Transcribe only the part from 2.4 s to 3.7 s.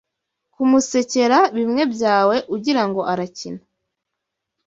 ugirango arakina